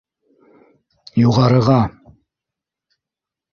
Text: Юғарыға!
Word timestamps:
Юғарыға! 1.23 1.77